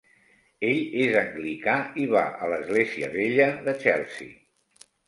[0.69, 4.39] Ell és anglicà i va a l'Església Vella de Chelsea.